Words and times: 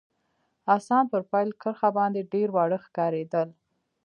اسان 0.75 1.03
پر 1.11 1.21
پیل 1.31 1.49
کرښه 1.61 1.89
باندي 1.97 2.21
ډېر 2.33 2.47
واړه 2.55 2.77
ښکارېدل. 2.85 3.49